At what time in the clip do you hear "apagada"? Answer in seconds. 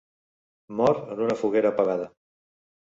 1.77-2.13